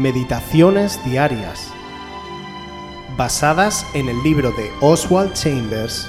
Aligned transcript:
Meditaciones 0.00 0.98
Diarias, 1.04 1.70
basadas 3.18 3.86
en 3.92 4.08
el 4.08 4.22
libro 4.22 4.50
de 4.52 4.70
Oswald 4.80 5.34
Chambers, 5.34 6.08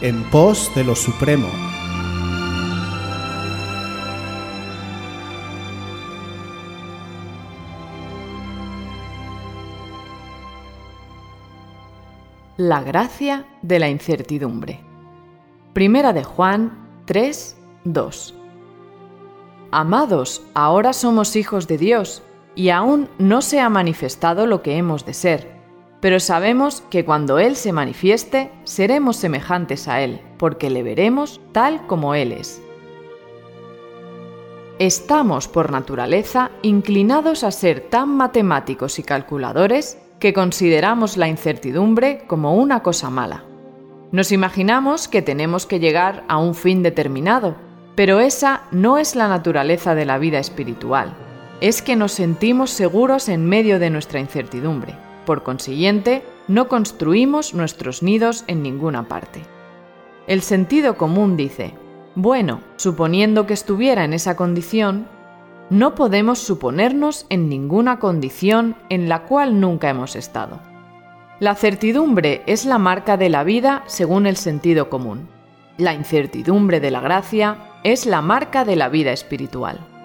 En 0.00 0.28
pos 0.30 0.68
de 0.74 0.82
lo 0.82 0.96
Supremo. 0.96 1.46
La 12.56 12.82
gracia 12.82 13.46
de 13.62 13.78
la 13.78 13.88
incertidumbre. 13.88 14.80
Primera 15.72 16.12
de 16.12 16.24
Juan 16.24 17.04
3, 17.04 17.56
2. 17.84 18.34
Amados, 19.70 20.42
ahora 20.52 20.92
somos 20.92 21.36
hijos 21.36 21.68
de 21.68 21.78
Dios, 21.78 22.24
y 22.54 22.70
aún 22.70 23.08
no 23.18 23.42
se 23.42 23.60
ha 23.60 23.68
manifestado 23.68 24.46
lo 24.46 24.62
que 24.62 24.76
hemos 24.76 25.04
de 25.06 25.14
ser, 25.14 25.60
pero 26.00 26.18
sabemos 26.18 26.82
que 26.90 27.04
cuando 27.04 27.38
Él 27.38 27.56
se 27.56 27.72
manifieste, 27.72 28.50
seremos 28.64 29.16
semejantes 29.16 29.86
a 29.86 30.00
Él, 30.00 30.20
porque 30.38 30.70
le 30.70 30.82
veremos 30.82 31.40
tal 31.52 31.86
como 31.86 32.14
Él 32.14 32.32
es. 32.32 32.62
Estamos, 34.78 35.46
por 35.46 35.70
naturaleza, 35.70 36.50
inclinados 36.62 37.44
a 37.44 37.50
ser 37.50 37.80
tan 37.90 38.16
matemáticos 38.16 38.98
y 38.98 39.02
calculadores 39.02 39.98
que 40.18 40.32
consideramos 40.32 41.18
la 41.18 41.28
incertidumbre 41.28 42.24
como 42.26 42.54
una 42.54 42.82
cosa 42.82 43.10
mala. 43.10 43.44
Nos 44.10 44.32
imaginamos 44.32 45.06
que 45.06 45.20
tenemos 45.20 45.66
que 45.66 45.80
llegar 45.80 46.24
a 46.28 46.38
un 46.38 46.54
fin 46.54 46.82
determinado, 46.82 47.56
pero 47.94 48.20
esa 48.20 48.62
no 48.70 48.96
es 48.96 49.14
la 49.16 49.28
naturaleza 49.28 49.94
de 49.94 50.06
la 50.06 50.16
vida 50.16 50.38
espiritual. 50.38 51.14
Es 51.60 51.82
que 51.82 51.94
nos 51.94 52.12
sentimos 52.12 52.70
seguros 52.70 53.28
en 53.28 53.44
medio 53.44 53.78
de 53.78 53.90
nuestra 53.90 54.18
incertidumbre. 54.18 54.94
Por 55.26 55.42
consiguiente, 55.42 56.24
no 56.48 56.68
construimos 56.68 57.52
nuestros 57.52 58.02
nidos 58.02 58.44
en 58.46 58.62
ninguna 58.62 59.08
parte. 59.08 59.42
El 60.26 60.40
sentido 60.40 60.96
común 60.96 61.36
dice, 61.36 61.74
bueno, 62.14 62.60
suponiendo 62.76 63.46
que 63.46 63.52
estuviera 63.52 64.04
en 64.04 64.14
esa 64.14 64.36
condición, 64.36 65.06
no 65.68 65.94
podemos 65.94 66.38
suponernos 66.38 67.26
en 67.28 67.50
ninguna 67.50 67.98
condición 67.98 68.74
en 68.88 69.10
la 69.10 69.24
cual 69.24 69.60
nunca 69.60 69.90
hemos 69.90 70.16
estado. 70.16 70.60
La 71.40 71.54
certidumbre 71.54 72.42
es 72.46 72.64
la 72.64 72.78
marca 72.78 73.16
de 73.18 73.28
la 73.28 73.44
vida 73.44 73.84
según 73.86 74.26
el 74.26 74.36
sentido 74.36 74.88
común. 74.88 75.28
La 75.76 75.92
incertidumbre 75.92 76.80
de 76.80 76.90
la 76.90 77.00
gracia 77.00 77.58
es 77.84 78.06
la 78.06 78.22
marca 78.22 78.64
de 78.64 78.76
la 78.76 78.88
vida 78.88 79.12
espiritual. 79.12 79.99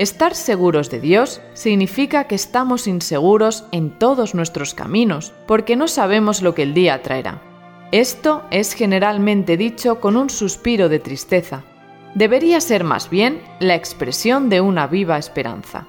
Estar 0.00 0.34
seguros 0.34 0.88
de 0.88 0.98
Dios 0.98 1.42
significa 1.52 2.24
que 2.24 2.34
estamos 2.34 2.86
inseguros 2.86 3.66
en 3.70 3.90
todos 3.98 4.34
nuestros 4.34 4.72
caminos, 4.72 5.34
porque 5.46 5.76
no 5.76 5.88
sabemos 5.88 6.40
lo 6.40 6.54
que 6.54 6.62
el 6.62 6.72
día 6.72 7.02
traerá. 7.02 7.42
Esto 7.92 8.42
es 8.50 8.72
generalmente 8.72 9.58
dicho 9.58 10.00
con 10.00 10.16
un 10.16 10.30
suspiro 10.30 10.88
de 10.88 11.00
tristeza. 11.00 11.64
Debería 12.14 12.62
ser 12.62 12.82
más 12.82 13.10
bien 13.10 13.42
la 13.58 13.74
expresión 13.74 14.48
de 14.48 14.62
una 14.62 14.86
viva 14.86 15.18
esperanza. 15.18 15.86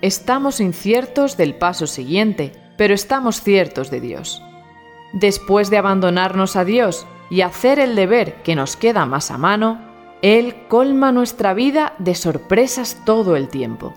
Estamos 0.00 0.60
inciertos 0.60 1.36
del 1.36 1.56
paso 1.56 1.88
siguiente, 1.88 2.52
pero 2.76 2.94
estamos 2.94 3.42
ciertos 3.42 3.90
de 3.90 4.00
Dios. 4.00 4.40
Después 5.12 5.70
de 5.70 5.78
abandonarnos 5.78 6.54
a 6.54 6.64
Dios 6.64 7.04
y 7.30 7.40
hacer 7.40 7.80
el 7.80 7.96
deber 7.96 8.44
que 8.44 8.54
nos 8.54 8.76
queda 8.76 9.06
más 9.06 9.32
a 9.32 9.38
mano, 9.38 9.87
él 10.22 10.66
colma 10.66 11.12
nuestra 11.12 11.54
vida 11.54 11.94
de 11.98 12.14
sorpresas 12.16 13.02
todo 13.04 13.36
el 13.36 13.48
tiempo. 13.48 13.94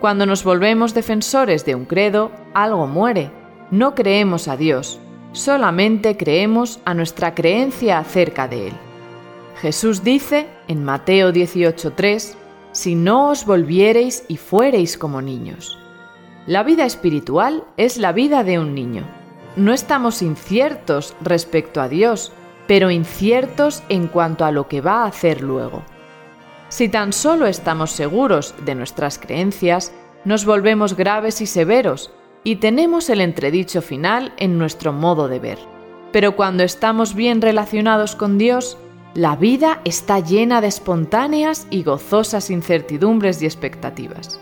Cuando 0.00 0.26
nos 0.26 0.44
volvemos 0.44 0.92
defensores 0.92 1.64
de 1.64 1.74
un 1.74 1.86
credo, 1.86 2.30
algo 2.52 2.86
muere. 2.86 3.30
No 3.70 3.94
creemos 3.94 4.48
a 4.48 4.56
Dios, 4.58 5.00
solamente 5.32 6.18
creemos 6.18 6.80
a 6.84 6.92
nuestra 6.92 7.34
creencia 7.34 7.98
acerca 7.98 8.48
de 8.48 8.68
Él. 8.68 8.74
Jesús 9.62 10.04
dice 10.04 10.46
en 10.68 10.84
Mateo 10.84 11.32
18:3, 11.32 12.36
si 12.72 12.94
no 12.94 13.30
os 13.30 13.46
volviereis 13.46 14.24
y 14.28 14.36
fuereis 14.36 14.98
como 14.98 15.22
niños. 15.22 15.78
La 16.46 16.62
vida 16.62 16.84
espiritual 16.84 17.64
es 17.78 17.96
la 17.96 18.12
vida 18.12 18.44
de 18.44 18.58
un 18.58 18.74
niño. 18.74 19.04
No 19.56 19.72
estamos 19.72 20.20
inciertos 20.20 21.14
respecto 21.22 21.80
a 21.80 21.88
Dios, 21.88 22.32
pero 22.66 22.90
inciertos 22.90 23.82
en 23.88 24.08
cuanto 24.08 24.44
a 24.44 24.50
lo 24.50 24.68
que 24.68 24.80
va 24.80 25.02
a 25.02 25.06
hacer 25.06 25.42
luego. 25.42 25.82
Si 26.68 26.88
tan 26.88 27.12
solo 27.12 27.46
estamos 27.46 27.92
seguros 27.92 28.54
de 28.64 28.74
nuestras 28.74 29.18
creencias, 29.18 29.92
nos 30.24 30.44
volvemos 30.44 30.96
graves 30.96 31.40
y 31.40 31.46
severos 31.46 32.12
y 32.42 32.56
tenemos 32.56 33.08
el 33.10 33.20
entredicho 33.20 33.82
final 33.82 34.32
en 34.36 34.58
nuestro 34.58 34.92
modo 34.92 35.28
de 35.28 35.38
ver. 35.38 35.58
Pero 36.12 36.34
cuando 36.34 36.64
estamos 36.64 37.14
bien 37.14 37.40
relacionados 37.40 38.16
con 38.16 38.38
Dios, 38.38 38.78
la 39.14 39.36
vida 39.36 39.80
está 39.84 40.20
llena 40.20 40.60
de 40.60 40.68
espontáneas 40.68 41.66
y 41.70 41.82
gozosas 41.84 42.50
incertidumbres 42.50 43.40
y 43.42 43.46
expectativas. 43.46 44.40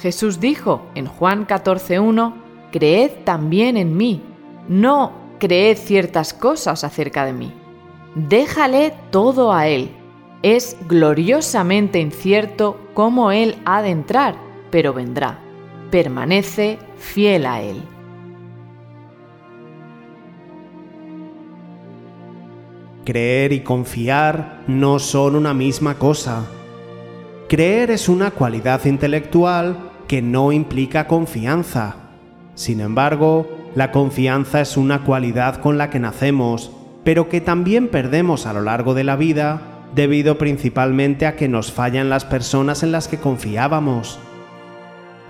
Jesús 0.00 0.40
dijo 0.40 0.86
en 0.94 1.06
Juan 1.06 1.46
14.1, 1.46 2.34
Creed 2.72 3.10
también 3.24 3.76
en 3.76 3.96
mí, 3.96 4.22
no 4.68 5.21
creed 5.42 5.76
ciertas 5.76 6.32
cosas 6.32 6.84
acerca 6.84 7.26
de 7.26 7.32
mí. 7.32 7.52
Déjale 8.14 8.94
todo 9.10 9.52
a 9.52 9.66
Él. 9.66 9.90
Es 10.44 10.76
gloriosamente 10.88 11.98
incierto 11.98 12.78
cómo 12.94 13.32
Él 13.32 13.56
ha 13.64 13.82
de 13.82 13.90
entrar, 13.90 14.36
pero 14.70 14.94
vendrá. 14.94 15.40
Permanece 15.90 16.78
fiel 16.96 17.46
a 17.46 17.60
Él. 17.60 17.82
Creer 23.04 23.52
y 23.52 23.64
confiar 23.64 24.62
no 24.68 25.00
son 25.00 25.34
una 25.34 25.54
misma 25.54 25.98
cosa. 25.98 26.46
Creer 27.48 27.90
es 27.90 28.08
una 28.08 28.30
cualidad 28.30 28.84
intelectual 28.84 29.90
que 30.06 30.22
no 30.22 30.52
implica 30.52 31.08
confianza. 31.08 31.96
Sin 32.54 32.80
embargo, 32.80 33.61
la 33.74 33.90
confianza 33.90 34.60
es 34.60 34.76
una 34.76 35.02
cualidad 35.02 35.56
con 35.56 35.78
la 35.78 35.88
que 35.88 35.98
nacemos, 35.98 36.70
pero 37.04 37.30
que 37.30 37.40
también 37.40 37.88
perdemos 37.88 38.44
a 38.44 38.52
lo 38.52 38.60
largo 38.60 38.92
de 38.92 39.02
la 39.02 39.16
vida 39.16 39.62
debido 39.94 40.36
principalmente 40.36 41.26
a 41.26 41.36
que 41.36 41.48
nos 41.48 41.72
fallan 41.72 42.10
las 42.10 42.26
personas 42.26 42.82
en 42.82 42.92
las 42.92 43.08
que 43.08 43.18
confiábamos. 43.18 44.18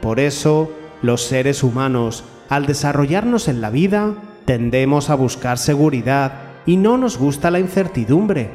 Por 0.00 0.19
eso, 0.19 0.72
los 1.03 1.22
seres 1.22 1.62
humanos, 1.62 2.25
al 2.48 2.66
desarrollarnos 2.66 3.47
en 3.47 3.60
la 3.60 3.70
vida, 3.70 4.14
tendemos 4.44 5.09
a 5.09 5.14
buscar 5.14 5.56
seguridad 5.56 6.32
y 6.66 6.76
no 6.76 6.98
nos 6.98 7.19
gusta 7.19 7.53
la 7.53 7.60
incertidumbre. 7.60 8.50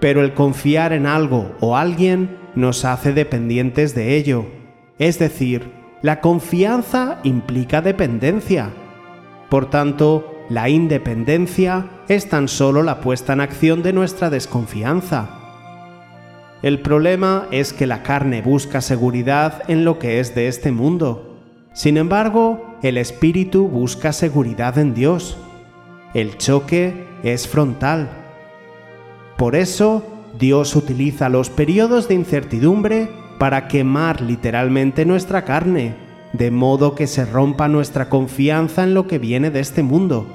Pero 0.00 0.20
el 0.20 0.34
confiar 0.34 0.92
en 0.92 1.06
algo 1.06 1.52
o 1.60 1.78
alguien 1.78 2.36
nos 2.54 2.84
hace 2.84 3.14
dependientes 3.14 3.94
de 3.94 4.16
ello. 4.16 4.46
Es 4.98 5.18
decir, 5.18 5.72
la 6.02 6.20
confianza 6.20 7.20
implica 7.22 7.80
dependencia 7.80 8.70
por 9.52 9.68
tanto, 9.68 10.46
la 10.48 10.70
independencia 10.70 11.84
es 12.08 12.30
tan 12.30 12.48
solo 12.48 12.82
la 12.82 13.02
puesta 13.02 13.34
en 13.34 13.42
acción 13.42 13.82
de 13.82 13.92
nuestra 13.92 14.30
desconfianza. 14.30 15.28
El 16.62 16.80
problema 16.80 17.48
es 17.50 17.74
que 17.74 17.86
la 17.86 18.02
carne 18.02 18.40
busca 18.40 18.80
seguridad 18.80 19.62
en 19.68 19.84
lo 19.84 19.98
que 19.98 20.20
es 20.20 20.34
de 20.34 20.48
este 20.48 20.72
mundo. 20.72 21.38
Sin 21.74 21.98
embargo, 21.98 22.78
el 22.82 22.96
espíritu 22.96 23.68
busca 23.68 24.14
seguridad 24.14 24.78
en 24.78 24.94
Dios. 24.94 25.36
El 26.14 26.38
choque 26.38 27.06
es 27.22 27.46
frontal. 27.46 28.08
Por 29.36 29.54
eso, 29.54 30.02
Dios 30.38 30.74
utiliza 30.74 31.28
los 31.28 31.50
periodos 31.50 32.08
de 32.08 32.14
incertidumbre 32.14 33.10
para 33.38 33.68
quemar 33.68 34.22
literalmente 34.22 35.04
nuestra 35.04 35.44
carne 35.44 36.11
de 36.32 36.50
modo 36.50 36.94
que 36.94 37.06
se 37.06 37.24
rompa 37.24 37.68
nuestra 37.68 38.08
confianza 38.08 38.84
en 38.84 38.94
lo 38.94 39.06
que 39.06 39.18
viene 39.18 39.50
de 39.50 39.60
este 39.60 39.82
mundo. 39.82 40.26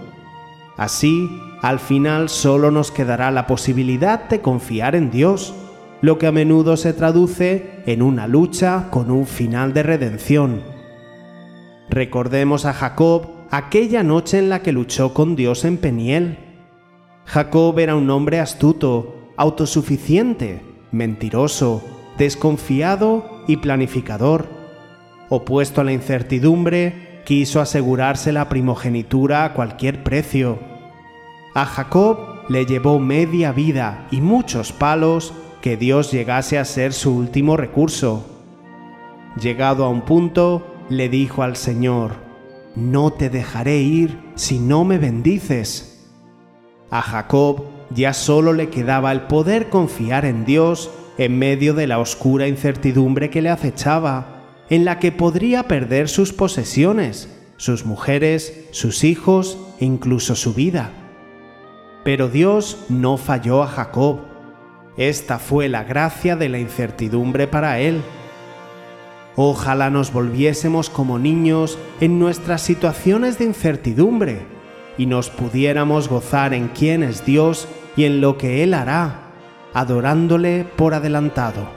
Así, 0.78 1.30
al 1.62 1.80
final 1.80 2.30
solo 2.30 2.70
nos 2.70 2.92
quedará 2.92 3.32
la 3.32 3.48
posibilidad 3.48 4.30
de 4.30 4.42
confiar 4.42 4.96
en 4.96 5.10
Dios, 5.10 5.56
lo 6.02 6.20
que 6.20 6.28
a 6.28 6.32
menudo 6.32 6.78
se 6.78 6.94
traduce 6.94 7.82
en 7.88 8.04
una 8.04 8.28
lucha 8.28 8.90
con 8.92 9.10
un 9.10 9.26
final 9.26 9.74
de 9.74 9.84
redención. 9.84 10.62
Recordemos 11.90 12.66
a 12.66 12.74
Jacob 12.74 13.28
aquella 13.50 14.04
noche 14.04 14.38
en 14.38 14.50
la 14.50 14.62
que 14.62 14.72
luchó 14.72 15.16
con 15.16 15.36
Dios 15.36 15.66
en 15.66 15.78
Peniel. 15.78 16.38
Jacob 17.26 17.80
era 17.80 17.96
un 17.96 18.10
hombre 18.12 18.40
astuto, 18.40 19.32
autosuficiente, 19.36 20.62
mentiroso, 20.92 21.84
desconfiado 22.20 23.44
y 23.48 23.58
planificador 23.58 24.57
opuesto 25.30 25.82
a 25.82 25.84
la 25.84 25.92
incertidumbre, 25.92 27.22
quiso 27.26 27.60
asegurarse 27.60 28.32
la 28.32 28.50
primogenitura 28.50 29.44
a 29.44 29.54
cualquier 29.54 30.04
precio. 30.04 30.60
A 31.54 31.66
Jacob 31.66 32.20
le 32.50 32.66
llevó 32.66 33.00
media 33.00 33.52
vida 33.52 34.08
y 34.12 34.22
muchos 34.22 34.72
palos 34.72 35.34
que 35.62 35.76
Dios 35.76 36.12
llegase 36.12 36.58
a 36.58 36.66
ser 36.66 36.94
su 36.94 37.16
último 37.16 37.58
recurso. 37.58 38.26
llegado 39.42 39.84
a 39.86 39.90
un 39.90 40.02
punto, 40.02 40.66
le 40.90 41.10
dijo 41.10 41.44
al 41.44 41.56
Señor, 41.56 42.14
No 42.76 43.12
te 43.12 43.30
dejaré 43.30 43.78
ir 43.80 44.20
si 44.36 44.60
no 44.60 44.86
me 44.86 44.98
bendices. 44.98 46.10
A 46.90 47.02
Jacob 47.02 47.66
ya 47.90 48.14
solo 48.14 48.54
le 48.54 48.70
quedaba 48.70 49.12
el 49.12 49.22
poder 49.22 49.70
confiar 49.70 50.26
en 50.26 50.46
Dios 50.46 50.90
en 51.18 51.38
medio 51.38 51.74
de 51.74 51.88
la 51.88 52.00
oscura 52.00 52.48
incertidumbre 52.48 53.30
que 53.30 53.42
le 53.42 53.50
acechaba, 53.50 54.37
en 54.70 54.86
la 54.86 55.00
que 55.00 55.12
podría 55.12 55.64
perder 55.64 56.10
sus 56.10 56.34
posesiones, 56.34 57.30
sus 57.58 57.86
mujeres, 57.86 58.66
sus 58.72 59.04
hijos 59.04 59.58
e 59.80 59.86
incluso 59.86 60.36
su 60.36 60.54
vida. 60.54 60.92
Pero 62.04 62.30
Dios 62.30 62.86
no 62.90 63.18
falló 63.18 63.64
a 63.64 63.68
Jacob. 63.68 64.20
Esta 64.98 65.40
fue 65.40 65.70
la 65.70 65.84
gracia 65.84 66.36
de 66.36 66.50
la 66.50 66.60
incertidumbre 66.60 67.48
para 67.48 67.80
él. 67.80 68.02
Ojalá 69.36 69.90
nos 69.90 70.12
volviésemos 70.12 70.90
como 70.90 71.20
niños 71.20 71.78
en 72.02 72.18
nuestras 72.18 72.62
situaciones 72.62 73.38
de 73.38 73.46
incertidumbre 73.46 74.42
y 74.98 75.06
nos 75.06 75.30
pudiéramos 75.30 76.10
gozar 76.10 76.54
en 76.56 76.70
quién 76.70 77.04
es 77.04 77.24
Dios 77.24 77.68
y 77.96 78.06
en 78.06 78.20
lo 78.20 78.38
que 78.38 78.64
Él 78.64 78.74
hará, 78.74 79.32
adorándole 79.74 80.66
por 80.76 80.96
adelantado. 80.96 81.77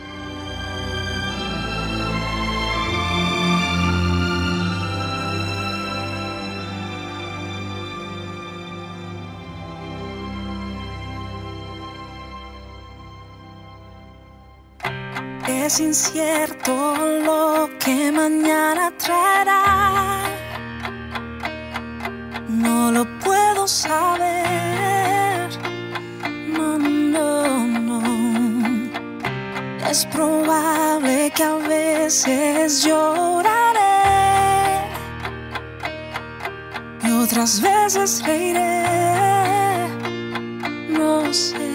Es 15.71 15.79
incierto 15.79 16.73
lo 17.23 17.69
que 17.79 18.11
mañana 18.11 18.91
traerá. 18.97 20.21
No 22.49 22.91
lo 22.91 23.05
puedo 23.19 23.65
saber. 23.69 25.47
No, 26.57 26.77
no, 26.77 27.67
no. 27.87 28.01
Es 29.89 30.05
probable 30.07 31.31
que 31.33 31.43
a 31.43 31.55
veces 31.55 32.83
lloraré. 32.83 33.79
Y 37.01 37.11
otras 37.11 37.61
veces 37.61 38.21
reiré. 38.25 38.83
No 40.89 41.33
sé. 41.33 41.70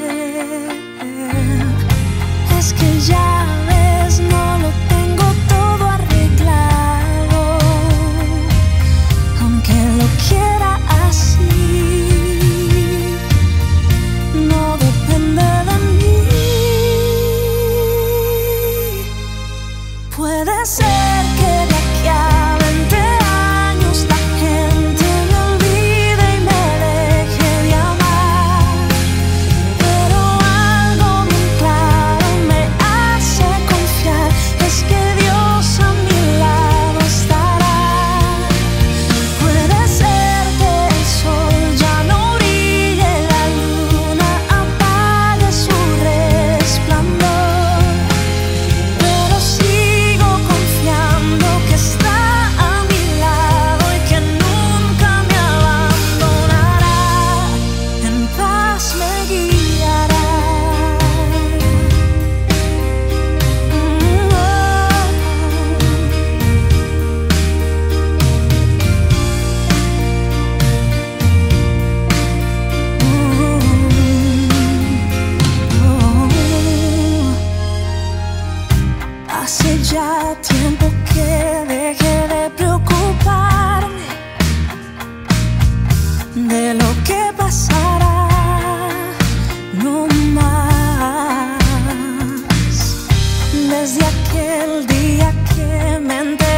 aquel 94.37 94.87
día 94.87 95.33
que 95.55 95.99
me 96.01 96.19
enteré. 96.19 96.56